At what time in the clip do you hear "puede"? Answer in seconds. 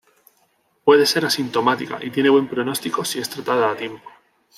0.83-1.05